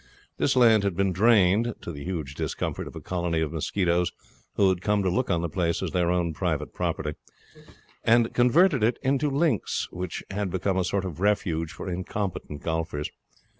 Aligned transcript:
This 0.39 0.55
land 0.55 0.81
had 0.83 0.95
been 0.95 1.13
drained 1.13 1.75
to 1.81 1.91
the 1.91 2.03
huge 2.03 2.33
discomfort 2.33 2.87
of 2.87 2.95
a 2.95 3.01
colony 3.01 3.39
of 3.39 3.51
mosquitoes 3.53 4.11
which 4.55 4.67
had 4.67 4.81
come 4.81 5.03
to 5.03 5.11
look 5.11 5.29
on 5.29 5.41
the 5.43 5.47
place 5.47 5.83
as 5.83 5.91
their 5.91 6.09
private 6.33 6.73
property 6.73 7.11
and 8.03 8.33
converted 8.33 8.81
into 9.03 9.29
links, 9.29 9.87
which 9.91 10.23
had 10.31 10.49
become 10.49 10.77
a 10.77 10.83
sort 10.83 11.05
of 11.05 11.19
refuge 11.19 11.71
for 11.71 11.87
incompetent 11.87 12.63
golfers. 12.63 13.11